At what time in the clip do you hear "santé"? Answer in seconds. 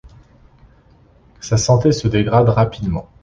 1.57-1.91